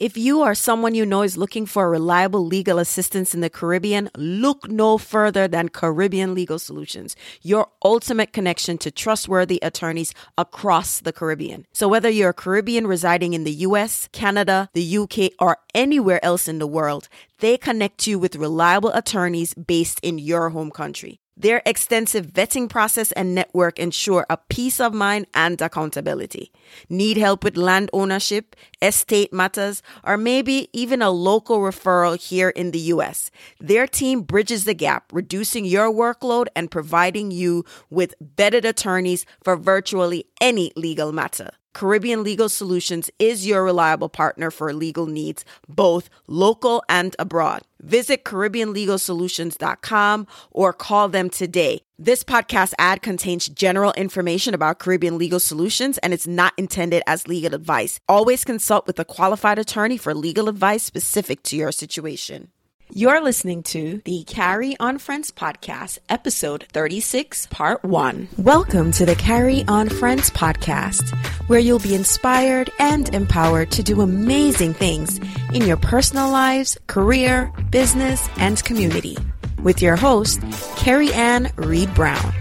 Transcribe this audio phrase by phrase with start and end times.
[0.00, 4.08] If you or someone you know is looking for reliable legal assistance in the Caribbean,
[4.16, 11.12] look no further than Caribbean Legal Solutions, your ultimate connection to trustworthy attorneys across the
[11.12, 11.66] Caribbean.
[11.74, 16.48] So whether you're a Caribbean residing in the US, Canada, the UK, or anywhere else
[16.48, 17.10] in the world,
[17.40, 21.19] they connect you with reliable attorneys based in your home country.
[21.40, 26.52] Their extensive vetting process and network ensure a peace of mind and accountability.
[26.90, 32.72] Need help with land ownership, estate matters, or maybe even a local referral here in
[32.72, 33.30] the US?
[33.58, 39.56] Their team bridges the gap, reducing your workload and providing you with vetted attorneys for
[39.56, 41.52] virtually any legal matter.
[41.72, 47.62] Caribbean Legal Solutions is your reliable partner for legal needs, both local and abroad.
[47.80, 51.80] Visit CaribbeanLegalSolutions.com or call them today.
[51.98, 57.28] This podcast ad contains general information about Caribbean Legal Solutions and it's not intended as
[57.28, 58.00] legal advice.
[58.08, 62.50] Always consult with a qualified attorney for legal advice specific to your situation.
[62.92, 68.28] You're listening to the Carry on Friends podcast, episode 36, part 1.
[68.36, 71.08] Welcome to the Carry on Friends podcast,
[71.48, 75.20] where you'll be inspired and empowered to do amazing things
[75.52, 79.16] in your personal lives, career, business, and community.
[79.62, 80.40] With your host,
[80.74, 82.32] Carrie Ann Reed Brown.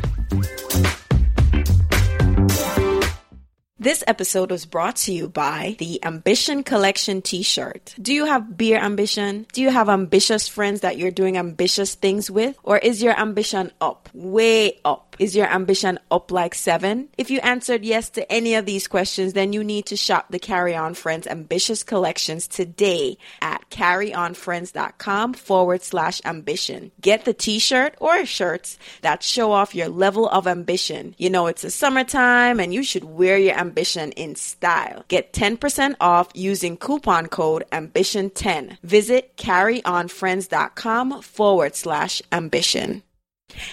[3.81, 7.95] This episode was brought to you by the Ambition Collection t-shirt.
[8.01, 9.47] Do you have beer ambition?
[9.53, 12.57] Do you have ambitious friends that you're doing ambitious things with?
[12.61, 14.09] Or is your ambition up?
[14.13, 15.08] Way up?
[15.19, 17.09] Is your ambition up like seven?
[17.17, 20.39] If you answered yes to any of these questions, then you need to shop the
[20.39, 26.93] Carry On Friends Ambitious Collections today at carryonfriends.com forward slash ambition.
[27.01, 31.15] Get the t-shirt or shirts that show off your level of ambition.
[31.17, 35.03] You know, it's the summertime and you should wear your ambition in style.
[35.09, 38.77] Get 10% off using coupon code ambition10.
[38.83, 43.03] Visit carryonfriends.com forward slash ambition.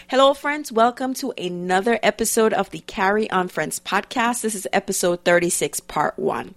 [0.09, 0.73] Hello, friends.
[0.73, 4.41] Welcome to another episode of the Carry On Friends podcast.
[4.41, 6.55] This is episode 36, part one.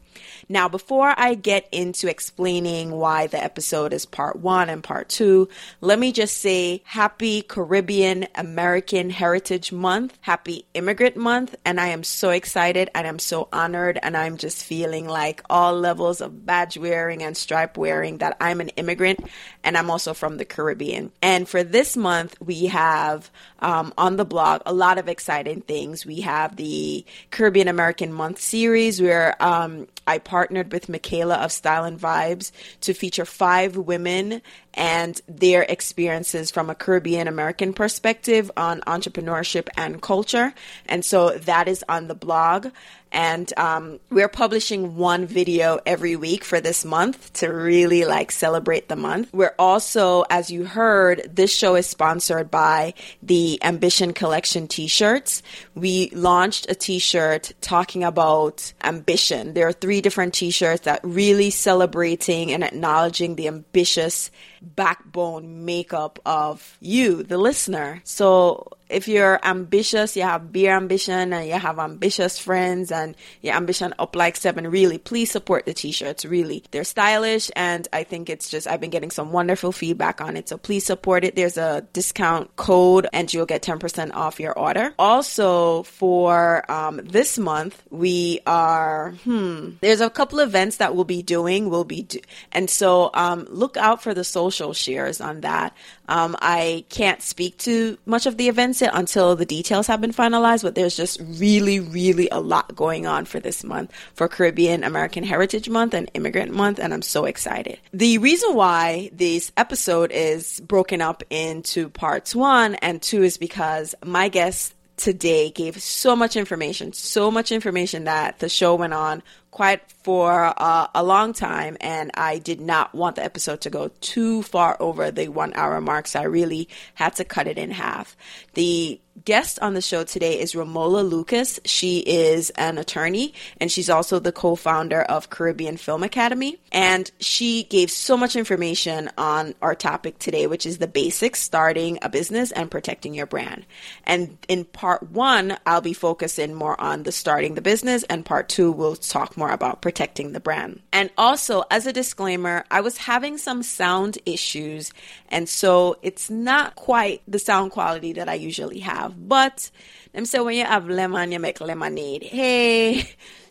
[0.51, 5.47] Now, before I get into explaining why the episode is part one and part two,
[5.79, 12.03] let me just say happy Caribbean American Heritage Month, happy Immigrant Month, and I am
[12.03, 16.79] so excited and I'm so honored and I'm just feeling like all levels of badge
[16.79, 19.19] wearing and stripe wearing that I'm an immigrant
[19.63, 21.11] and I'm also from the Caribbean.
[21.21, 23.29] And for this month, we have
[23.59, 26.07] um, on the blog a lot of exciting things.
[26.07, 31.83] We have the Caribbean American Month series where um, I partnered with Michaela of Style
[31.83, 34.41] and Vibes to feature five women
[34.79, 40.53] and their experiences from a Caribbean American perspective on entrepreneurship and culture.
[40.85, 42.67] And so that is on the blog.
[43.11, 48.87] And um, we're publishing one video every week for this month to really like celebrate
[48.87, 49.33] the month.
[49.33, 55.41] We're also, as you heard, this show is sponsored by the Ambition Collection t shirts.
[55.73, 59.55] We launched a t shirt talking about ambition.
[59.55, 64.29] There are three different t shirts that really celebrating and acknowledging the ambitious
[64.75, 68.01] backbone makeup of you, the listener.
[68.03, 73.55] So if you're ambitious, you have beer ambition and you have ambitious friends and your
[73.55, 76.25] ambition up like seven, really, please support the t-shirts.
[76.25, 80.35] Really, they're stylish and I think it's just, I've been getting some wonderful feedback on
[80.35, 80.49] it.
[80.49, 81.35] So please support it.
[81.35, 84.93] There's a discount code and you'll get 10% off your order.
[84.97, 91.21] Also for um, this month, we are, hmm, there's a couple events that we'll be
[91.21, 91.69] doing.
[91.69, 92.19] We'll be, do-
[92.51, 95.75] and so um, look out for the social shares on that.
[96.07, 100.13] Um, I can't speak to much of the events yet until the details have been
[100.13, 104.83] finalized, but there's just really, really a lot going on for this month for Caribbean
[104.83, 107.79] American Heritage Month and Immigrant Month, and I'm so excited.
[107.93, 113.95] The reason why this episode is broken up into parts one and two is because
[114.03, 119.23] my guest today gave so much information, so much information that the show went on
[119.51, 123.89] quite for uh, a long time, and I did not want the episode to go
[124.01, 127.71] too far over the one hour mark, so I really had to cut it in
[127.71, 128.15] half.
[128.53, 131.59] The guest on the show today is Romola Lucas.
[131.65, 136.57] She is an attorney and she's also the co founder of Caribbean Film Academy.
[136.71, 141.99] And she gave so much information on our topic today, which is the basics starting
[142.01, 143.65] a business and protecting your brand.
[144.05, 148.49] And in part one, I'll be focusing more on the starting the business, and part
[148.49, 150.81] two, we'll talk more about protecting the brand.
[150.93, 154.93] And also, as a disclaimer, I was having some sound issues,
[155.29, 159.27] and so it's not quite the sound quality that I usually have.
[159.27, 159.71] But
[160.13, 162.21] them say when you have lemon, you make lemonade.
[162.23, 163.09] Hey.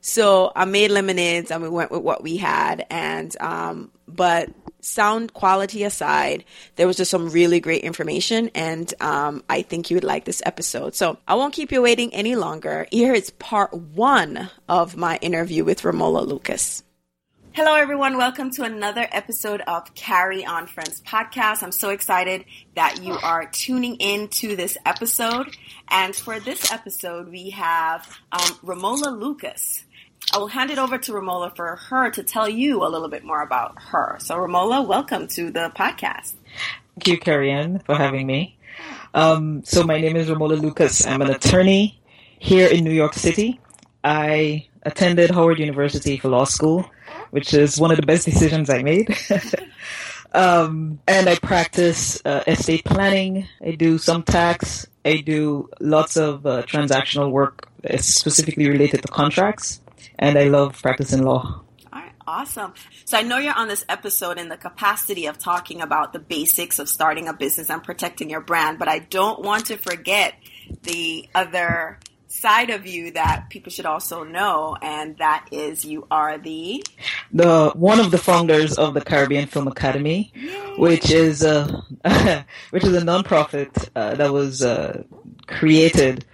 [0.08, 2.87] So I made lemonades and we went with what we had.
[2.90, 4.49] And, um, but
[4.81, 6.44] sound quality aside,
[6.76, 10.43] there was just some really great information, and um, I think you would like this
[10.46, 10.94] episode.
[10.94, 12.87] So I won't keep you waiting any longer.
[12.90, 16.82] Here is part one of my interview with Romola Lucas.
[17.52, 18.16] Hello, everyone.
[18.16, 21.64] Welcome to another episode of Carry On Friends podcast.
[21.64, 22.44] I'm so excited
[22.76, 25.56] that you are tuning in to this episode.
[25.88, 29.82] And for this episode, we have um, Romola Lucas.
[30.33, 33.25] I will hand it over to Romola for her to tell you a little bit
[33.25, 34.17] more about her.
[34.21, 36.35] So, Romola, welcome to the podcast.
[36.95, 38.57] Thank you, Carrie for having me.
[39.15, 41.07] Um, so, my name is Romola Lucas.
[41.07, 42.01] I'm an attorney
[42.39, 43.61] here in New York City.
[44.05, 46.91] I attended Howard University for law school
[47.31, 49.15] which is one of the best decisions I made.
[50.33, 53.47] um, and I practice uh, estate planning.
[53.63, 54.87] I do some tax.
[55.05, 59.81] I do lots of uh, transactional work uh, specifically related to contracts.
[60.19, 61.62] And I love practicing law.
[61.93, 62.75] All right, awesome.
[63.05, 66.78] So I know you're on this episode in the capacity of talking about the basics
[66.78, 70.34] of starting a business and protecting your brand, but I don't want to forget
[70.82, 76.38] the other side of you that people should also know, and that is you are
[76.38, 76.84] the
[77.32, 80.75] the one of the founders of the Caribbean Film Academy, Yay.
[80.76, 81.64] which is a
[82.70, 85.02] which is a nonprofit uh, that was uh,
[85.46, 86.25] created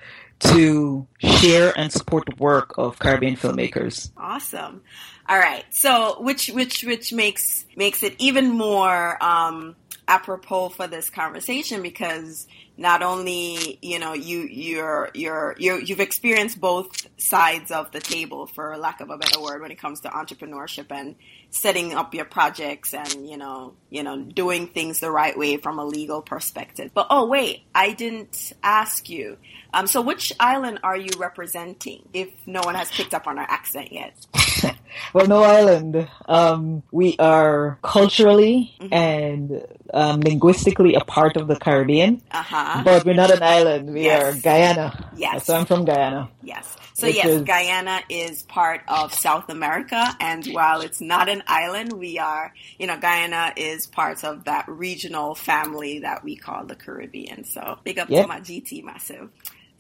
[0.41, 4.11] to share and support the work of Caribbean filmmakers.
[4.17, 4.83] Awesome.
[5.27, 5.65] All right.
[5.71, 9.75] So, which which which makes makes it even more um,
[10.07, 16.61] apropos for this conversation because not only you know you you're you're you you've experienced
[16.61, 20.09] both sides of the table for lack of a better word when it comes to
[20.09, 21.15] entrepreneurship and
[21.51, 25.79] setting up your projects and you know you know doing things the right way from
[25.79, 26.91] a legal perspective.
[26.93, 29.39] But oh wait i didn't ask you.
[29.73, 33.49] Um, so which island are you representing if no one has picked up on our
[33.49, 34.15] accent yet
[35.13, 38.93] well no island um, we are culturally mm-hmm.
[38.93, 42.83] and um, linguistically a part of the caribbean uh-huh.
[42.85, 44.23] but we're not an island we yes.
[44.23, 49.13] are guyana yes so i'm from guyana yes so yes, is, Guyana is part of
[49.13, 54.23] South America, and while it's not an island, we are, you know, Guyana is part
[54.23, 57.43] of that regional family that we call the Caribbean.
[57.45, 59.29] So big up to my GT massive.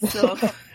[0.08, 0.36] So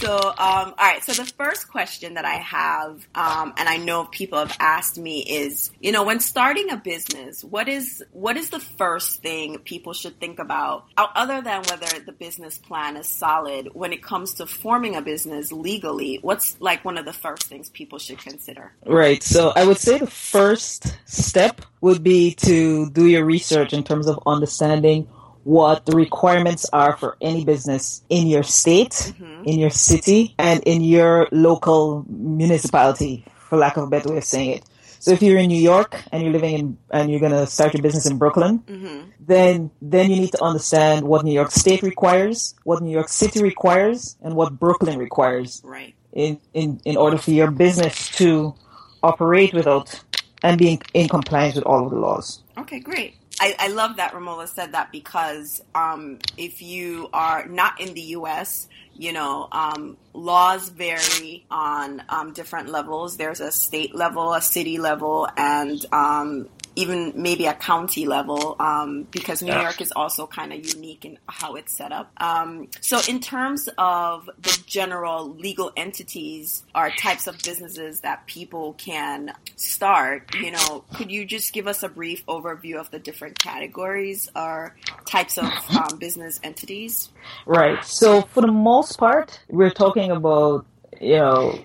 [0.00, 1.02] so, um, all right.
[1.02, 5.20] So the first question that I have, um, and I know people have asked me
[5.20, 9.92] is, you know, when starting a business, what is what is the first thing people
[9.92, 14.46] should think about, other than whether the business plan is solid, when it comes to
[14.46, 16.18] forming a business legally?
[16.22, 18.72] What's like one of the first things people should consider?
[18.86, 19.22] Right.
[19.22, 24.06] So I would say the first step would be to do your research in terms
[24.06, 25.08] of understanding
[25.44, 29.44] what the requirements are for any business in your state, mm-hmm.
[29.44, 34.24] in your city, and in your local municipality, for lack of a better way of
[34.24, 34.64] saying it.
[35.00, 37.72] So if you're in New York and you're living in and you're going to start
[37.72, 39.10] your business in Brooklyn, mm-hmm.
[39.18, 43.42] then then you need to understand what New York State requires, what New York City
[43.42, 45.62] requires, and what Brooklyn requires.
[45.64, 45.94] Right.
[46.12, 48.54] In in in order for your business to
[49.02, 50.04] operate without
[50.42, 52.42] and being in compliance with all of the laws.
[52.58, 53.14] Okay, great.
[53.40, 58.02] I, I love that Romola said that because um, if you are not in the
[58.02, 63.16] U.S., you know, um, laws vary on um, different levels.
[63.16, 69.06] There's a state level, a city level, and um, even maybe a county level um,
[69.10, 69.62] because New yeah.
[69.62, 72.12] York is also kind of unique in how it's set up.
[72.18, 78.74] Um, so, in terms of the general legal entities or types of businesses that people
[78.74, 83.38] can start, you know, could you just give us a brief overview of the different
[83.38, 85.46] categories or types of
[85.76, 87.10] um, business entities?
[87.46, 87.84] Right.
[87.84, 90.66] So, for the most part, we're talking about
[91.00, 91.58] you know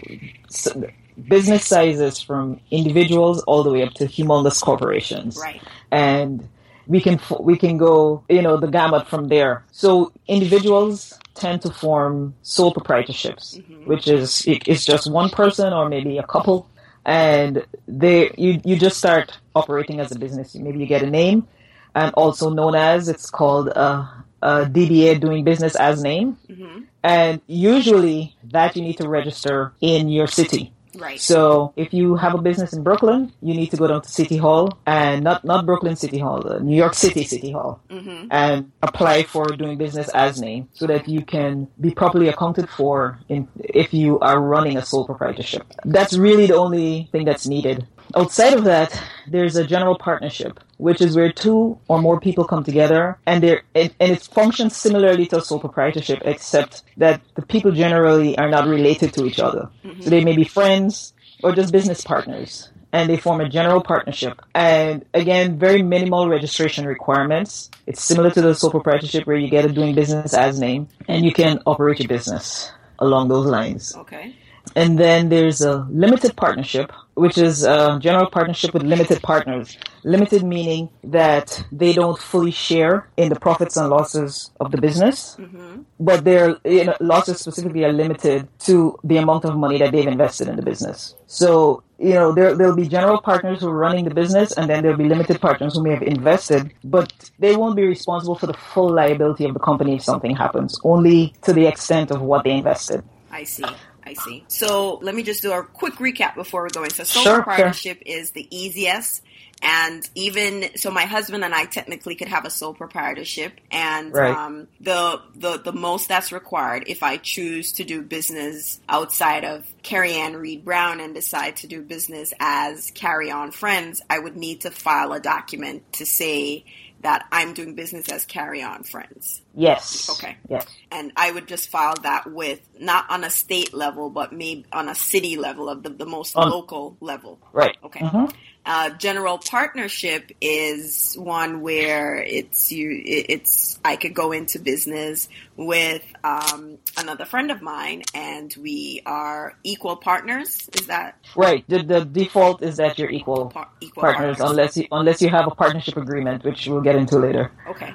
[1.28, 5.38] business sizes from individuals all the way up to humongous corporations.
[5.42, 5.62] Right.
[5.92, 6.48] And
[6.88, 9.64] we can we can go you know the gamut from there.
[9.72, 13.86] So individuals tend to form sole proprietorships, mm-hmm.
[13.86, 16.70] which is it's just one person or maybe a couple,
[17.06, 20.56] and they you you just start operating as a business.
[20.56, 21.48] Maybe you get a name,
[21.94, 24.10] and also known as it's called a,
[24.42, 26.82] a DBA doing business as name, mm-hmm.
[27.04, 30.72] and usually that you need to register in your city.
[30.96, 31.20] Right.
[31.20, 34.38] So if you have a business in Brooklyn, you need to go down to City
[34.38, 38.28] Hall and not not Brooklyn City Hall, uh, New York City City Hall, mm-hmm.
[38.32, 43.20] and apply for doing business as name so that you can be properly accounted for
[43.30, 45.66] in if you are running a sole proprietorship.
[45.84, 47.88] That's really the only thing that's needed.
[48.16, 52.64] Outside of that, there's a general partnership, which is where two or more people come
[52.64, 57.72] together, and they and it functions similarly to a sole proprietorship, except that the people
[57.72, 59.70] generally are not related to each other.
[59.84, 60.02] Mm-hmm.
[60.02, 64.42] So they may be friends or just business partners and they form a general partnership.
[64.54, 67.70] And again, very minimal registration requirements.
[67.86, 71.26] It's similar to the sole proprietorship where you get a doing business as name and
[71.26, 73.96] you can operate your business along those lines.
[73.98, 74.34] Okay.
[74.76, 79.78] And then there's a limited partnership, which is a general partnership with limited partners.
[80.04, 85.36] Limited meaning that they don't fully share in the profits and losses of the business,
[85.40, 85.82] mm-hmm.
[86.00, 90.08] but their you know, losses specifically are limited to the amount of money that they've
[90.08, 91.16] invested in the business.
[91.28, 94.84] So, you know, there, there'll be general partners who are running the business and then
[94.84, 98.54] there'll be limited partners who may have invested, but they won't be responsible for the
[98.54, 102.52] full liability of the company if something happens, only to the extent of what they
[102.52, 103.04] invested.
[103.32, 103.66] I see.
[104.06, 104.46] I see.
[104.48, 106.90] So let me just do a quick recap before we go in.
[106.92, 108.18] So sole sure, proprietorship sure.
[108.18, 109.24] is the easiest.
[109.62, 114.36] And even so, my husband and I technically could have a sole proprietorship, and right.
[114.36, 119.66] um, the the the most that's required if I choose to do business outside of
[119.82, 124.36] Carrie Ann Reed Brown and decide to do business as Carry On Friends, I would
[124.36, 126.66] need to file a document to say
[127.02, 129.42] that I'm doing business as Carry On Friends.
[129.54, 130.10] Yes.
[130.10, 130.38] Okay.
[130.50, 130.66] Yes.
[130.92, 134.90] And I would just file that with not on a state level, but maybe on
[134.90, 137.40] a city level of the, the most um, local level.
[137.54, 137.78] Right.
[137.84, 138.00] Okay.
[138.00, 138.36] Mm-hmm.
[138.66, 143.00] Uh, general partnership is one where it's you.
[143.06, 149.56] It's I could go into business with um, another friend of mine, and we are
[149.64, 150.68] equal partners.
[150.74, 151.64] Is that right?
[151.68, 155.30] The, the default is that you're equal, par- equal partners, partners, unless you unless you
[155.30, 157.52] have a partnership agreement, which we'll get into later.
[157.70, 157.94] Okay.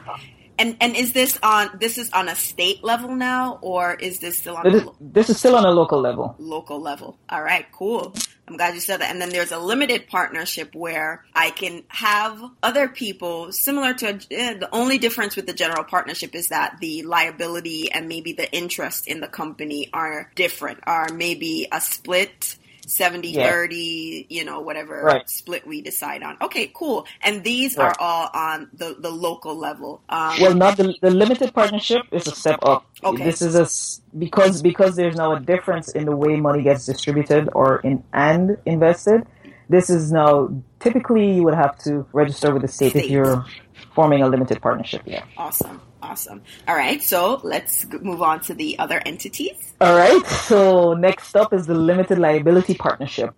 [0.60, 4.38] And and is this on this is on a state level now, or is this
[4.38, 4.70] still on?
[4.70, 6.36] This, lo- this is still on a local level.
[6.38, 7.16] Local level.
[7.30, 8.14] All right, cool.
[8.46, 9.10] I'm glad you said that.
[9.10, 14.18] And then there's a limited partnership where I can have other people similar to uh,
[14.28, 19.06] the only difference with the general partnership is that the liability and maybe the interest
[19.08, 22.56] in the company are different, are maybe a split
[22.90, 23.48] 70 yeah.
[23.48, 25.28] 30 you know whatever right.
[25.28, 27.86] split we decide on okay cool and these right.
[27.86, 32.26] are all on the the local level um, well not the, the limited partnership is
[32.26, 33.66] a step up okay this is a
[34.18, 38.58] because because there's now a difference in the way money gets distributed or in and
[38.66, 39.26] invested
[39.68, 43.04] this is now typically you would have to register with the state, state.
[43.04, 43.44] if you're
[43.94, 46.42] forming a limited partnership yeah awesome Awesome.
[46.66, 49.74] All right, so let's move on to the other entities.
[49.80, 53.34] All right, so next up is the limited liability partnership,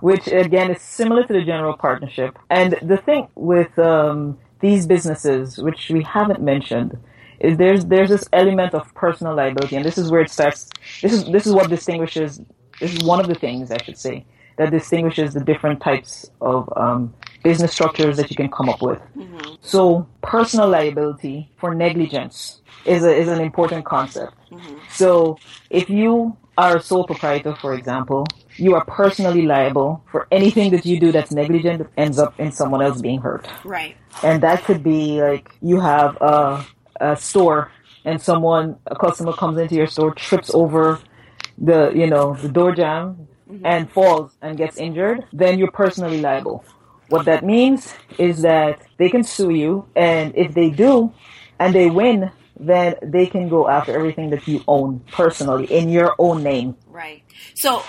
[0.00, 2.38] which again is similar to the general partnership.
[2.48, 6.98] And the thing with um, these businesses, which we haven't mentioned,
[7.40, 10.70] is there's there's this element of personal liability, and this is where it starts.
[11.02, 12.40] This is this is what distinguishes.
[12.80, 14.24] This is one of the things I should say
[14.56, 17.14] that distinguishes the different types of um,
[17.48, 19.00] business structures that you can come up with.
[19.16, 19.54] Mm-hmm.
[19.60, 19.80] So
[20.34, 24.34] personal liability for negligence is a, is an important concept.
[24.50, 24.76] Mm-hmm.
[24.90, 25.38] So
[25.70, 28.26] if you are a sole proprietor, for example,
[28.56, 32.50] you are personally liable for anything that you do that's negligent that ends up in
[32.50, 33.46] someone else being hurt.
[33.64, 33.94] Right.
[34.22, 36.66] And that could be like you have a,
[37.00, 37.70] a store
[38.04, 40.98] and someone, a customer comes into your store, trips over
[41.58, 43.64] the, you know, the door jamb mm-hmm.
[43.72, 46.64] and falls and gets injured, then you're personally liable.
[47.08, 51.12] What that means is that they can sue you, and if they do,
[51.58, 56.14] and they win, then they can go after everything that you own personally in your
[56.18, 56.76] own name.
[56.88, 57.22] Right.
[57.54, 57.82] So,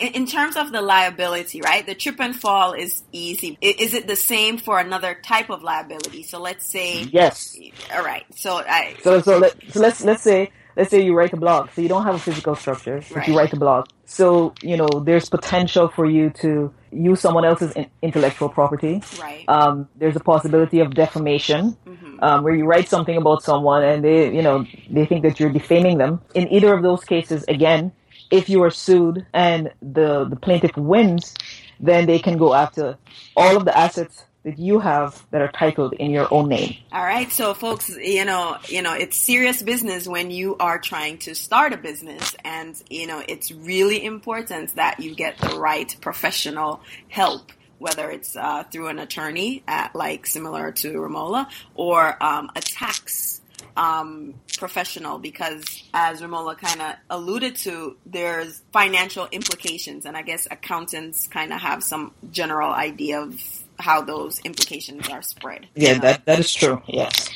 [0.00, 1.84] in terms of the liability, right?
[1.84, 3.56] The trip and fall is easy.
[3.60, 6.22] Is it the same for another type of liability?
[6.24, 7.56] So let's say yes.
[7.94, 8.24] All right.
[8.34, 11.70] So I so so, let, so let's let's say let's say you write a blog.
[11.74, 13.28] So you don't have a physical structure, but right.
[13.28, 13.88] you write a blog.
[14.04, 19.02] So, you know, there's potential for you to use someone else's in- intellectual property.
[19.20, 19.44] Right.
[19.48, 22.22] Um, there's a possibility of defamation, mm-hmm.
[22.22, 25.50] um, where you write something about someone and they, you know, they think that you're
[25.50, 26.20] defaming them.
[26.34, 27.92] In either of those cases, again,
[28.30, 31.34] if you are sued and the, the plaintiff wins,
[31.80, 32.96] then they can go after
[33.36, 36.76] all of the assets that you have that are titled in your own name.
[36.92, 41.18] All right, so folks, you know, you know, it's serious business when you are trying
[41.18, 45.94] to start a business and you know, it's really important that you get the right
[46.00, 52.48] professional help whether it's uh, through an attorney at like similar to Romola or um,
[52.54, 53.40] a tax
[53.76, 60.46] um, professional because as Romola kind of alluded to, there's financial implications and I guess
[60.50, 63.42] accountants kind of have some general idea of
[63.82, 65.68] how those implications are spread.
[65.74, 66.82] Yeah, that that is true.
[66.86, 67.28] Yes.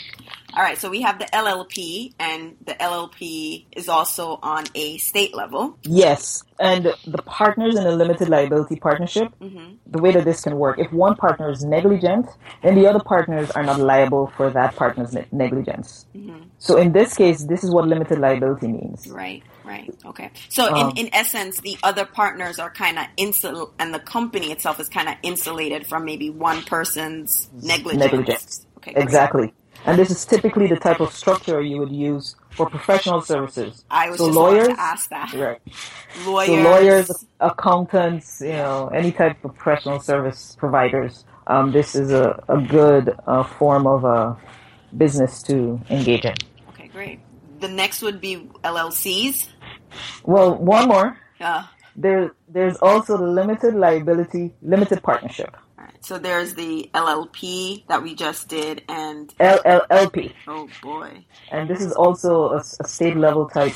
[0.57, 5.35] All right, so we have the LLP, and the LLP is also on a state
[5.35, 5.77] level.
[5.83, 9.75] Yes, and the partners in a limited liability partnership, mm-hmm.
[9.87, 12.27] the way that this can work, if one partner is negligent,
[12.63, 16.07] then the other partners are not liable for that partner's ne- negligence.
[16.17, 16.45] Mm-hmm.
[16.57, 19.07] So in this case, this is what limited liability means.
[19.09, 19.43] Right.
[19.63, 19.95] Right.
[20.07, 20.31] Okay.
[20.49, 24.53] So um, in, in essence, the other partners are kind of insul, and the company
[24.53, 28.01] itself is kind of insulated from maybe one person's negligence.
[28.01, 28.67] Negligence.
[28.79, 28.95] Okay.
[28.97, 29.53] Exactly.
[29.87, 33.85] And this is typically the type of structure you would use for professional services.
[33.89, 35.33] I was so just lawyers, to ask that.
[35.33, 35.61] Right.
[36.27, 36.49] Lawyers.
[36.49, 41.25] So lawyers, accountants, you know, any type of professional service providers.
[41.47, 44.37] Um, this is a, a good uh, form of a
[44.97, 46.35] business to engage in.
[46.71, 47.21] Okay, great.
[47.61, 49.49] The next would be LLCs.
[50.25, 51.17] Well, one more.
[51.39, 51.67] Yeah.
[51.95, 55.57] There, there's also the limited liability, limited partnership.
[56.01, 60.33] So there's the LLP that we just did, and LLP.
[60.47, 61.25] Oh boy!
[61.51, 63.75] And this is also a, a state level type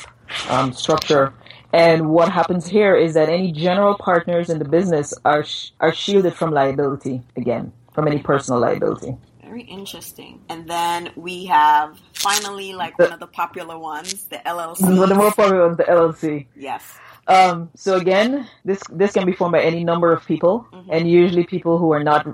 [0.49, 1.33] um, structure.
[1.73, 5.93] And what happens here is that any general partners in the business are sh- are
[5.93, 9.15] shielded from liability again, from any personal liability.
[9.41, 10.41] Very interesting.
[10.49, 14.81] And then we have finally like the, one of the popular ones, the LLC.
[14.81, 16.47] One of the more popular ones, the LLC.
[16.55, 16.97] Yes.
[17.27, 20.91] Um, so again, this this can be formed by any number of people, mm-hmm.
[20.91, 22.27] and usually people who are not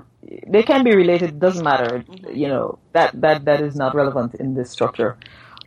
[0.46, 1.38] they can be related.
[1.38, 1.98] Doesn't matter.
[1.98, 2.36] Mm-hmm.
[2.36, 5.16] You know that that that is not relevant in this structure.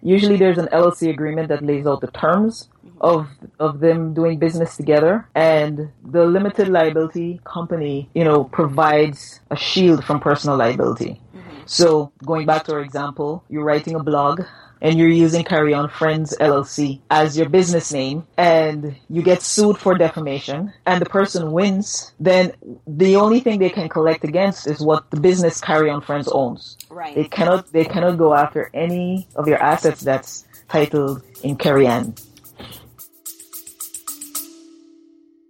[0.03, 2.97] Usually, there's an LLC agreement that lays out the terms mm-hmm.
[3.01, 3.27] of
[3.59, 10.03] of them doing business together, and the limited liability company, you know, provides a shield
[10.03, 11.21] from personal liability.
[11.35, 11.61] Mm-hmm.
[11.67, 14.41] So, going back to our example, you're writing a blog
[14.81, 19.77] and you're using Carry On Friends LLC as your business name and you get sued
[19.77, 22.53] for defamation and the person wins, then
[22.87, 26.77] the only thing they can collect against is what the business Carry On Friends owns.
[26.89, 27.15] Right.
[27.15, 32.15] They cannot they cannot go after any of your assets that's titled in Carry On.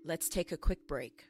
[0.03, 1.25] Let's take a quick break.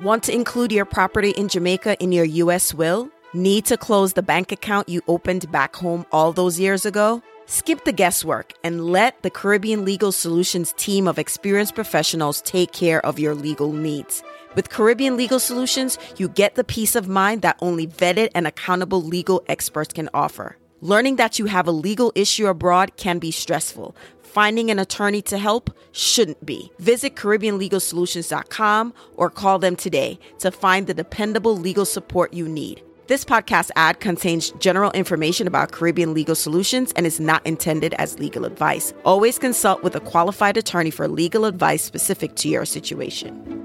[0.00, 3.10] Want to include your property in Jamaica in your US will?
[3.34, 7.22] Need to close the bank account you opened back home all those years ago?
[7.46, 13.00] Skip the guesswork and let the Caribbean Legal Solutions team of experienced professionals take care
[13.06, 14.22] of your legal needs.
[14.54, 19.02] With Caribbean Legal Solutions, you get the peace of mind that only vetted and accountable
[19.02, 20.58] legal experts can offer.
[20.82, 23.96] Learning that you have a legal issue abroad can be stressful.
[24.20, 26.70] Finding an attorney to help shouldn't be.
[26.80, 32.82] Visit CaribbeanLegalSolutions.com or call them today to find the dependable legal support you need.
[33.08, 38.20] This podcast ad contains general information about Caribbean legal solutions and is not intended as
[38.20, 38.94] legal advice.
[39.04, 43.61] Always consult with a qualified attorney for legal advice specific to your situation.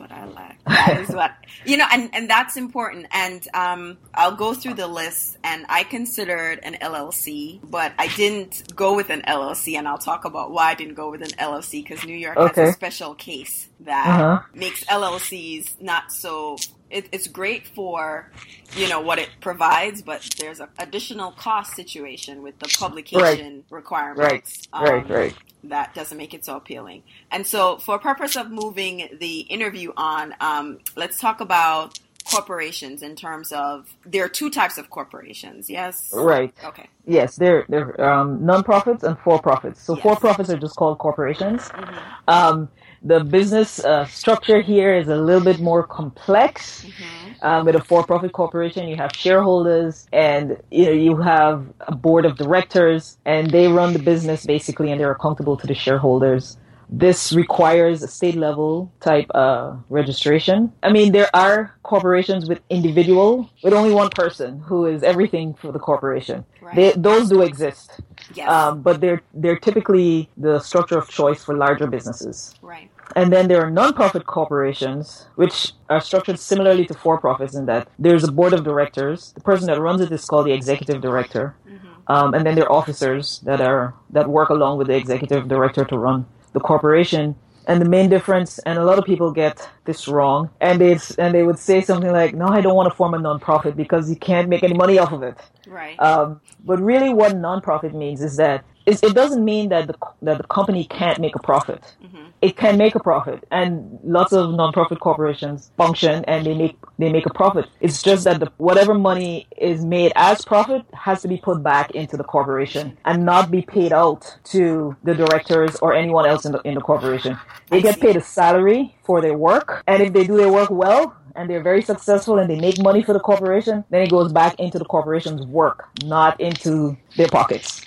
[0.00, 0.64] What I like.
[0.64, 1.32] That is what
[1.64, 3.06] you know, and and that's important.
[3.12, 5.36] And um, I'll go through the list.
[5.44, 9.76] And I considered an LLC, but I didn't go with an LLC.
[9.76, 12.62] And I'll talk about why I didn't go with an LLC because New York okay.
[12.62, 14.42] has a special case that uh-huh.
[14.54, 16.56] makes LLCs not so
[16.90, 18.30] it, it's great for
[18.76, 23.64] you know what it provides, but there's an additional cost situation with the publication right.
[23.70, 24.68] requirements.
[24.72, 25.34] Right, um, right, right.
[25.64, 27.02] That doesn't make it so appealing.
[27.30, 31.98] And so, for purpose of moving the interview on, um, let's talk about
[32.30, 35.68] corporations in terms of there are two types of corporations.
[35.68, 36.10] Yes.
[36.14, 36.54] Right.
[36.64, 36.88] Okay.
[37.06, 39.82] Yes, they're they're um, non-profits and for-profits.
[39.82, 40.02] So yes.
[40.02, 41.62] for-profits are just called corporations.
[41.62, 41.98] Mm-hmm.
[42.28, 42.68] Um,
[43.02, 46.84] the business uh, structure here is a little bit more complex.
[46.84, 47.16] Mm-hmm.
[47.42, 52.26] Um, with a for-profit corporation, you have shareholders, and you know you have a board
[52.26, 56.58] of directors, and they run the business basically, and they're accountable to the shareholders.
[56.92, 60.72] This requires a state level type uh, registration.
[60.82, 65.70] I mean, there are corporations with individual, with only one person who is everything for
[65.70, 66.44] the corporation.
[66.60, 66.74] Right.
[66.74, 68.00] They, those do exist.
[68.34, 68.50] Yes.
[68.50, 72.54] Um, but they're they're typically the structure of choice for larger businesses.
[72.60, 72.90] Right.
[73.14, 78.24] And then there are nonprofit corporations, which are structured similarly to for-profits in that there's
[78.24, 79.32] a board of directors.
[79.32, 82.12] The person that runs it is called the executive director, mm-hmm.
[82.12, 85.84] um, and then there are officers that are that work along with the executive director
[85.84, 87.34] to run the corporation.
[87.66, 91.32] And the main difference, and a lot of people get this wrong, and they and
[91.34, 94.16] they would say something like, "No, I don't want to form a nonprofit because you
[94.16, 95.36] can't make any money off of it."
[95.68, 95.96] Right.
[96.00, 100.44] Um, but really, what nonprofit means is that it doesn't mean that the that the
[100.44, 101.82] company can't make a profit.
[102.02, 102.26] Mm-hmm.
[102.42, 107.12] It can make a profit and lots of nonprofit corporations function and they make they
[107.12, 107.66] make a profit.
[107.80, 111.90] It's just that the, whatever money is made as profit has to be put back
[111.92, 116.52] into the corporation and not be paid out to the directors or anyone else in
[116.52, 117.38] the in the corporation.
[117.68, 121.14] They get paid a salary for their work and if they do their work well
[121.36, 124.58] and they're very successful and they make money for the corporation, then it goes back
[124.58, 127.84] into the corporation's work, not into their pockets.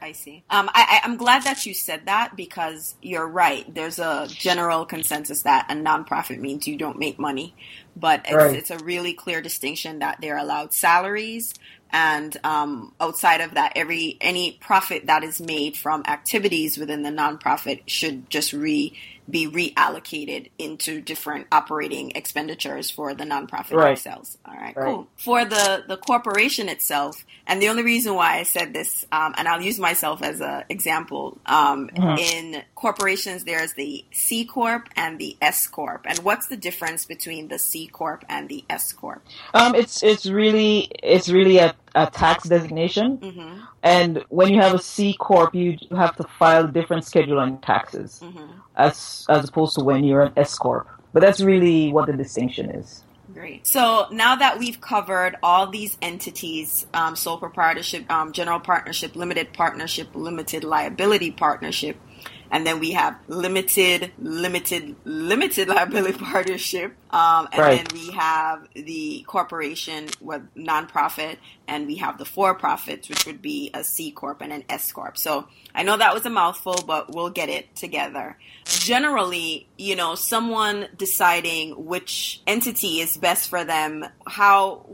[0.00, 0.44] I see.
[0.50, 3.72] Um, I, I'm glad that you said that because you're right.
[3.72, 7.54] There's a general consensus that a nonprofit means you don't make money,
[7.96, 8.56] but it's, right.
[8.56, 11.54] it's a really clear distinction that they're allowed salaries
[11.90, 17.10] and um, outside of that every any profit that is made from activities within the
[17.10, 18.92] nonprofit should just re
[19.28, 23.88] be reallocated into different operating expenditures for the nonprofit right.
[23.88, 24.38] themselves.
[24.44, 25.08] All right, right, cool.
[25.16, 29.48] For the the corporation itself, and the only reason why I said this, um, and
[29.48, 32.18] I'll use myself as an example, um, mm-hmm.
[32.18, 37.48] in corporations there's the C corp and the S corp, and what's the difference between
[37.48, 39.24] the C corp and the S corp?
[39.52, 43.60] Um, it's it's really it's really a, a tax designation, mm-hmm.
[43.82, 47.60] and when you have a C corp, you have to file a different schedule on
[47.60, 48.20] taxes.
[48.22, 50.88] Mm-hmm as as opposed to when you're an S corp.
[51.12, 53.02] But that's really what the distinction is.
[53.32, 53.66] Great.
[53.66, 59.52] So now that we've covered all these entities, um, sole proprietorship, um, general partnership, limited
[59.52, 61.96] partnership, limited liability partnership,
[62.50, 67.88] and then we have limited, limited, limited liability partnership, um, and right.
[67.88, 71.36] then we have the corporation with nonprofit,
[71.68, 74.90] and we have the for profits, which would be a C corp and an S
[74.92, 75.16] corp.
[75.16, 78.36] So I know that was a mouthful, but we'll get it together.
[78.64, 84.86] Generally, you know, someone deciding which entity is best for them, how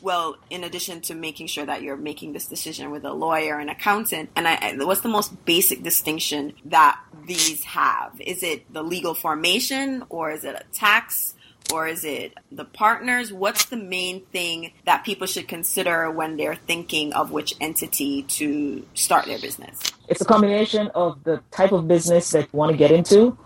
[0.00, 3.70] well, in addition to making sure that you're making this decision with a lawyer and
[3.70, 8.20] accountant, and I, what's the most basic distinction that these have?
[8.20, 11.34] Is it the legal formation or is it a tax?
[11.72, 13.32] Or is it the partners?
[13.32, 18.86] What's the main thing that people should consider when they're thinking of which entity to
[18.94, 19.78] start their business?
[20.08, 23.36] It's a combination of the type of business that you want to get into,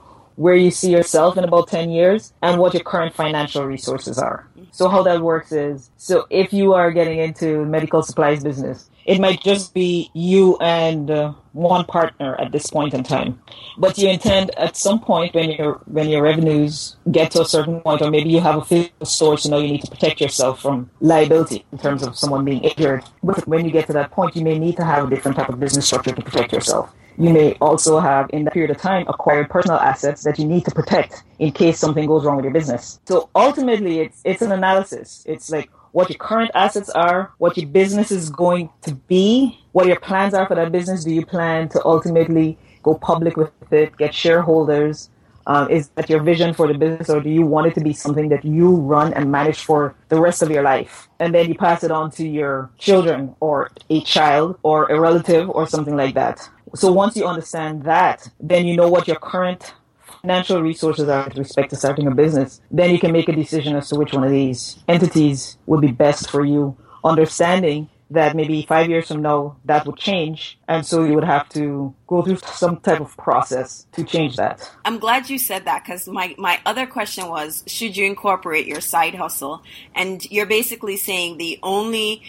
[0.41, 4.49] where you see yourself in about 10 years, and what your current financial resources are.
[4.71, 9.21] So how that works is, so if you are getting into medical supplies business, it
[9.21, 13.39] might just be you and uh, one partner at this point in time.
[13.77, 17.81] But you intend at some point when your when your revenues get to a certain
[17.81, 20.63] point, or maybe you have a physical source, you know, you need to protect yourself
[20.63, 23.05] from liability in terms of someone being injured.
[23.23, 25.51] But when you get to that point, you may need to have a different type
[25.51, 26.95] of business structure to protect yourself.
[27.19, 30.65] You may also have, in that period of time, acquired personal assets that you need
[30.65, 33.01] to protect in case something goes wrong with your business.
[33.07, 35.25] So ultimately, it's it's an analysis.
[35.27, 39.87] It's like what your current assets are, what your business is going to be, what
[39.87, 41.05] your plans are for that business.
[41.05, 45.11] Do you plan to ultimately go public with it, get shareholders?
[45.47, 47.93] Um, is that your vision for the business, or do you want it to be
[47.93, 51.09] something that you run and manage for the rest of your life?
[51.19, 55.51] And then you pass it on to your children, or a child, or a relative,
[55.51, 56.49] or something like that.
[56.75, 59.75] So once you understand that, then you know what your current
[60.23, 62.61] financial resources are with respect to starting a business.
[62.71, 65.93] Then you can make a decision as to which one of these entities would be
[65.93, 66.77] best for you.
[67.03, 71.49] Understanding that maybe five years from now that would change, and so you would have
[71.49, 74.69] to go through some type of process to change that.
[74.85, 78.81] I'm glad you said that because my, my other question was should you incorporate your
[78.81, 79.63] side hustle?
[79.95, 82.23] And you're basically saying the only,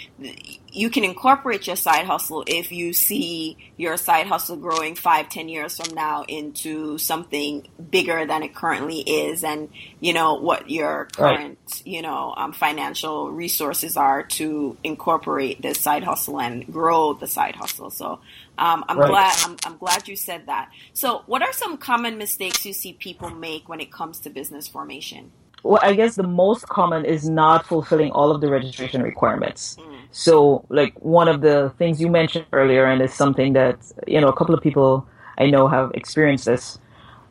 [0.71, 5.49] you can incorporate your side hustle if you see your side hustle growing five, ten
[5.49, 11.05] years from now into something bigger than it currently is, and you know what your
[11.13, 11.81] current, right.
[11.85, 17.55] you know, um, financial resources are to incorporate this side hustle and grow the side
[17.55, 17.89] hustle.
[17.89, 18.19] So
[18.57, 19.09] um, I'm right.
[19.09, 20.71] glad I'm, I'm glad you said that.
[20.93, 24.67] So, what are some common mistakes you see people make when it comes to business
[24.67, 25.31] formation?
[25.63, 29.77] Well, I guess the most common is not fulfilling all of the registration requirements.
[29.79, 29.90] Mm.
[30.11, 34.27] So, like one of the things you mentioned earlier, and it's something that you know
[34.27, 36.79] a couple of people I know have experienced this,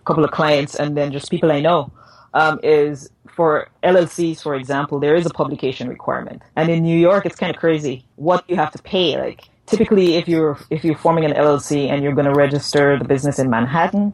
[0.01, 1.93] a couple of clients, and then just people I know,
[2.35, 7.27] um, is for LLCs, for example, there is a publication requirement, and in New York,
[7.27, 9.19] it's kind of crazy what you have to pay.
[9.19, 13.05] Like typically if you're if you're forming an LLC and you're going to register the
[13.05, 14.13] business in Manhattan,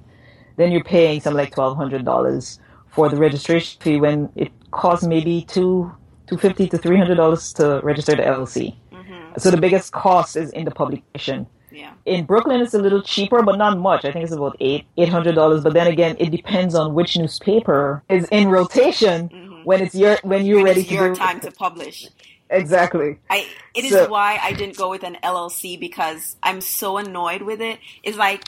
[0.56, 5.06] then you're paying something like twelve hundred dollars for the registration fee when it costs
[5.06, 5.90] maybe two
[6.26, 8.74] two fifty to three hundred dollars to register the LLC.
[8.92, 9.38] Mm-hmm.
[9.38, 11.46] So the biggest cost is in the publication.
[11.70, 11.92] Yeah.
[12.06, 14.04] In Brooklyn, it's a little cheaper, but not much.
[14.04, 15.62] I think it's about eight eight hundred dollars.
[15.62, 19.62] But then again, it depends on which newspaper is in rotation mm-hmm.
[19.64, 22.08] when it's your when you're when ready to your do time to publish.
[22.48, 23.18] Exactly.
[23.28, 27.42] I it is so, why I didn't go with an LLC because I'm so annoyed
[27.42, 27.78] with it.
[28.02, 28.44] It's like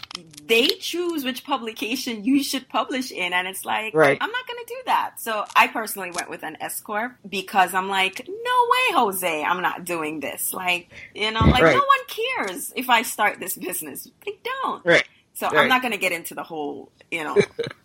[0.46, 4.16] they choose which publication you should publish in and it's like right.
[4.20, 5.14] I'm not going to do that.
[5.18, 9.62] So I personally went with an S corp because I'm like no way Jose, I'm
[9.62, 10.54] not doing this.
[10.54, 11.74] Like, you know, like right.
[11.74, 14.08] no one cares if I start this business.
[14.24, 14.84] They don't.
[14.84, 15.04] Right.
[15.34, 15.58] So right.
[15.58, 17.36] I'm not going to get into the whole, you know,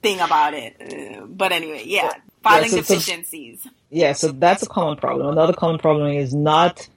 [0.01, 0.75] thing about it.
[0.81, 3.63] Uh, but anyway, yeah, filing yeah, so, deficiencies.
[3.63, 5.29] So, Yeah, so that's a common problem.
[5.29, 6.89] Another common problem is not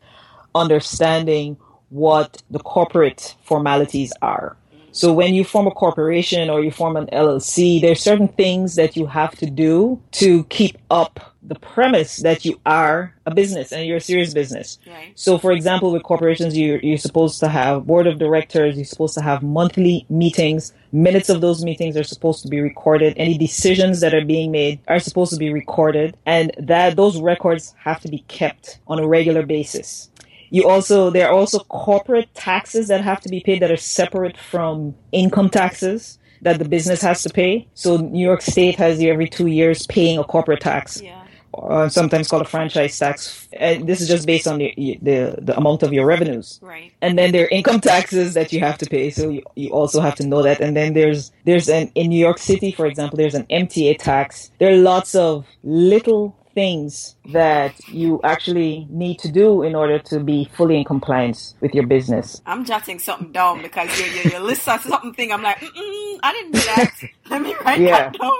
[0.54, 1.58] understanding
[1.90, 4.56] what the corporate formalities are.
[4.92, 8.96] So when you form a corporation or you form an LLC, there's certain things that
[8.96, 13.86] you have to do to keep up the premise that you are a business and
[13.86, 14.78] you're a serious business.
[14.86, 15.12] Right.
[15.14, 19.14] So for example, with corporations, you, you're supposed to have board of directors, you're supposed
[19.14, 20.72] to have monthly meetings.
[20.92, 23.14] Minutes of those meetings are supposed to be recorded.
[23.16, 27.74] Any decisions that are being made are supposed to be recorded and that those records
[27.78, 30.10] have to be kept on a regular basis.
[30.50, 34.36] You also, there are also corporate taxes that have to be paid that are separate
[34.36, 37.66] from income taxes that the business has to pay.
[37.74, 41.00] So New York State has you every two years paying a corporate tax.
[41.00, 41.25] Yeah.
[41.62, 43.48] Uh, sometimes called a franchise tax.
[43.52, 46.58] And this is just based on the, the the amount of your revenues.
[46.62, 46.92] Right.
[47.02, 49.10] And then there are income taxes that you have to pay.
[49.10, 50.60] So you, you also have to know that.
[50.60, 54.50] And then there's there's an in New York City, for example, there's an MTA tax.
[54.58, 60.18] There are lots of little things that you actually need to do in order to
[60.18, 62.40] be fully in compliance with your business.
[62.46, 65.32] I'm jotting something down because you you, you list something thing.
[65.32, 66.92] I'm like, I didn't do that.
[67.30, 68.10] Let me write Yeah.
[68.10, 68.32] that down.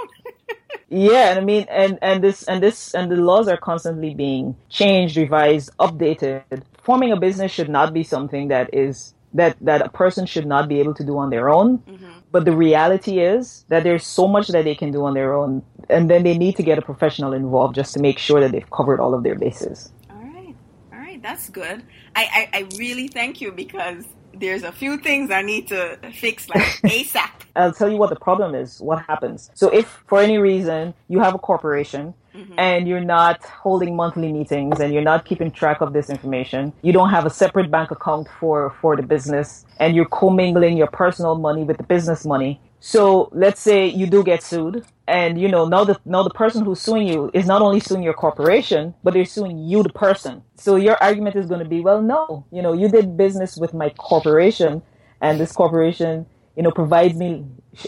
[0.88, 4.56] Yeah, and I mean, and and this and this and the laws are constantly being
[4.68, 6.62] changed, revised, updated.
[6.82, 10.68] Forming a business should not be something that is that that a person should not
[10.68, 11.78] be able to do on their own.
[11.78, 12.12] Mm-hmm.
[12.30, 15.62] But the reality is that there's so much that they can do on their own,
[15.90, 18.70] and then they need to get a professional involved just to make sure that they've
[18.70, 19.90] covered all of their bases.
[20.10, 20.54] All right.
[20.92, 21.15] All right.
[21.26, 21.82] That's good.
[22.14, 26.48] I, I, I really thank you because there's a few things I need to fix
[26.48, 27.30] like ASAP.
[27.56, 29.50] I'll tell you what the problem is, what happens.
[29.54, 32.54] So if for any reason you have a corporation mm-hmm.
[32.56, 36.92] and you're not holding monthly meetings and you're not keeping track of this information, you
[36.92, 41.34] don't have a separate bank account for, for the business and you're commingling your personal
[41.34, 42.60] money with the business money.
[42.80, 46.64] So let's say you do get sued and you know now the now the person
[46.64, 50.42] who's suing you is not only suing your corporation, but they're suing you the person.
[50.56, 53.72] So your argument is going to be, well, no, you know, you did business with
[53.74, 54.82] my corporation
[55.20, 57.44] and this corporation you know, provides me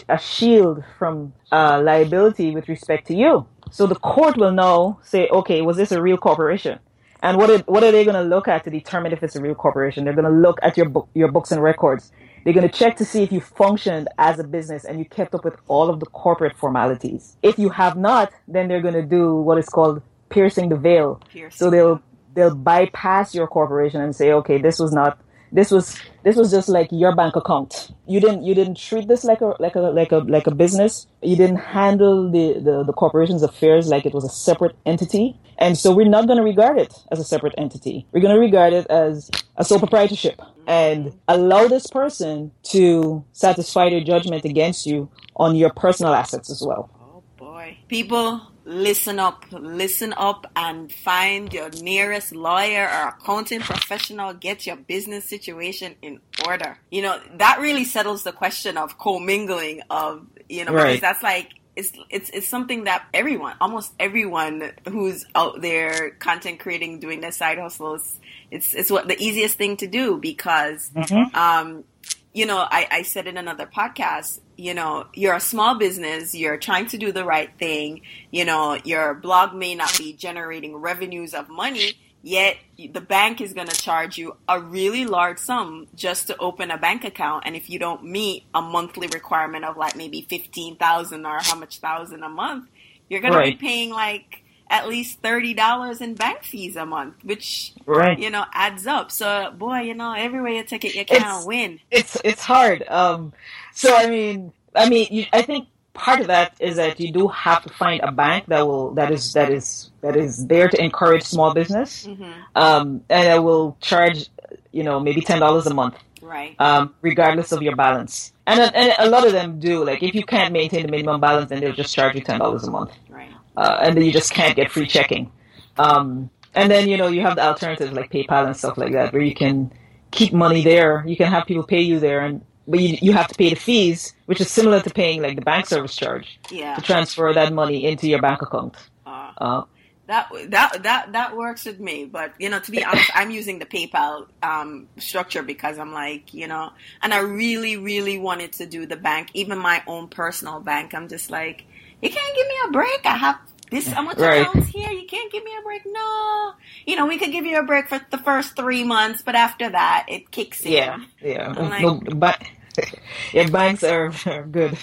[0.07, 3.47] a shield from uh, liability with respect to you.
[3.71, 6.79] So the court will now say, okay, was this a real corporation?
[7.21, 9.41] And what are, what are they going to look at to determine if it's a
[9.41, 10.05] real corporation?
[10.05, 12.11] They're going to look at your book, your books and records.
[12.43, 15.35] They're going to check to see if you functioned as a business and you kept
[15.35, 17.37] up with all of the corporate formalities.
[17.43, 21.21] If you have not, then they're going to do what is called piercing the veil.
[21.29, 21.57] Piercing.
[21.57, 22.01] So they'll
[22.33, 25.19] they'll bypass your corporation and say, okay, this was not
[25.51, 27.91] this was this was just like your bank account.
[28.07, 31.07] You didn't you didn't treat this like a like a like a like a business.
[31.21, 35.39] You didn't handle the the, the corporation's affairs like it was a separate entity.
[35.57, 38.07] And so we're not going to regard it as a separate entity.
[38.13, 43.89] We're going to regard it as a sole proprietorship and allow this person to satisfy
[43.89, 46.89] their judgment against you on your personal assets as well.
[47.01, 47.77] Oh boy.
[47.89, 49.45] People, listen up.
[49.51, 54.33] Listen up and find your nearest lawyer or accounting professional.
[54.33, 56.77] Get your business situation in order.
[56.91, 61.49] You know, that really settles the question of commingling of, you know, because that's like,
[61.75, 67.31] it's, it's, it's something that everyone, almost everyone who's out there content creating, doing their
[67.31, 68.19] side hustles,
[68.51, 70.91] it's, it's what the easiest thing to do because,
[71.33, 71.85] um,
[72.33, 76.57] you know, I, I said in another podcast, you know, you're a small business, you're
[76.57, 81.33] trying to do the right thing, you know, your blog may not be generating revenues
[81.33, 86.27] of money, yet the bank is going to charge you a really large sum just
[86.27, 87.43] to open a bank account.
[87.47, 91.79] And if you don't meet a monthly requirement of like maybe 15,000 or how much
[91.79, 92.69] thousand a month,
[93.09, 93.41] you're going Right.
[93.41, 94.38] to be paying like
[94.69, 98.17] at least $30 in bank fees a month, which, Right.
[98.19, 99.11] you know, adds up.
[99.11, 101.79] So, boy, you know, every way you take it, you can't win.
[101.91, 102.83] it's it's hard.
[102.87, 103.33] Um,
[103.73, 107.27] so I mean, I mean, you, I think part of that is that you do
[107.29, 110.81] have to find a bank that will that is that is that is there to
[110.81, 112.31] encourage small business, Mm-hmm.
[112.55, 114.27] um, and that will charge
[114.71, 116.55] you know maybe ten dollars a month, Right.
[116.59, 118.33] um, regardless of your balance.
[118.45, 119.83] And a- and a lot of them do.
[119.83, 122.63] Like if you can't maintain the minimum balance, then they'll just charge you ten dollars
[122.67, 123.29] a month, Right.
[123.57, 125.31] Uh, and then you just can't get free checking.
[125.77, 129.13] Um, and then you know you have the alternatives like PayPal and stuff like that,
[129.13, 129.71] where you can
[130.11, 131.03] keep money there.
[131.07, 133.55] You can have people pay you there, and but you you have to pay the
[133.55, 136.75] fees, which is similar to paying like the bank service charge Yeah.
[136.75, 138.75] to transfer that money into your bank account.
[139.05, 139.63] Uh, Uh,
[140.07, 142.05] that that that that works with me.
[142.05, 146.33] But you know, to be honest, I'm using the PayPal um, structure because I'm like,
[146.33, 146.71] you know,
[147.03, 150.95] and I really, really wanted to do the bank, even my own personal bank.
[150.95, 151.65] I'm just like,
[152.01, 153.01] you can't give me a break.
[153.05, 153.39] I have
[153.71, 154.41] this how much Right.
[154.41, 154.89] accounts here.
[154.89, 155.81] You can't give me a break.
[155.85, 156.53] No,
[156.85, 159.69] you know, we could give you a break for the first three months, but after
[159.69, 160.71] that, it kicks in.
[160.71, 161.51] yeah, yeah.
[161.51, 162.41] Like- no, but
[163.33, 164.77] yeah, banks are, are good.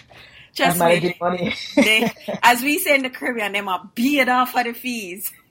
[0.55, 1.55] Just managing money.
[1.75, 2.11] they,
[2.43, 5.31] as we say in the Caribbean, they might beat off for the fees.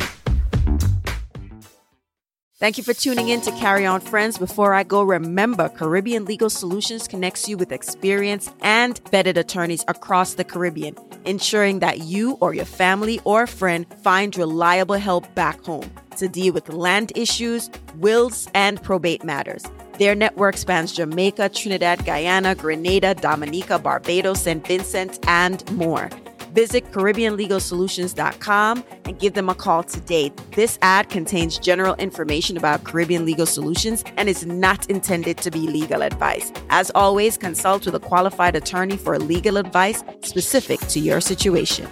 [2.64, 4.38] Thank you for tuning in to Carry On Friends.
[4.38, 10.36] Before I go, remember Caribbean Legal Solutions connects you with experienced and vetted attorneys across
[10.36, 15.92] the Caribbean, ensuring that you or your family or friend find reliable help back home
[16.16, 19.66] to deal with land issues, wills, and probate matters.
[20.00, 24.66] Their network spans Jamaica, Trinidad, Guyana, Grenada, Dominica, Barbados, St.
[24.66, 26.10] Vincent, and more.
[26.54, 30.32] Visit CaribbeanLegalSolutions.com and give them a call today.
[30.52, 35.62] This ad contains general information about Caribbean Legal Solutions and is not intended to be
[35.62, 36.52] legal advice.
[36.70, 41.88] As always, consult with a qualified attorney for legal advice specific to your situation.